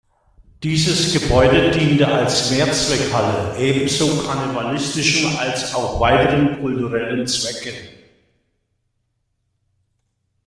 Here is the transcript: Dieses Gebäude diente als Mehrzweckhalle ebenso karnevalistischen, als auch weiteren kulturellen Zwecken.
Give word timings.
Dieses 0.63 1.13
Gebäude 1.13 1.69
diente 1.69 2.07
als 2.07 2.49
Mehrzweckhalle 2.49 3.55
ebenso 3.59 4.23
karnevalistischen, 4.23 5.37
als 5.37 5.75
auch 5.75 5.99
weiteren 5.99 6.59
kulturellen 6.59 7.27
Zwecken. 7.27 7.75